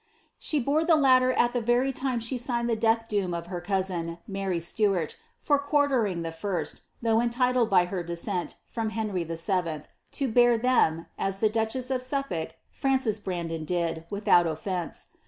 [0.39, 3.61] She bore the Utter at the very time she signed the death doom of her
[3.61, 9.85] cousin, Mary Stuart, for quartering the first, though entitled by her descent, froRi Henry Vll.,
[10.13, 15.05] to bear them, as the duchess of Sullolk, Frances Bran (loQ did, without ofifence.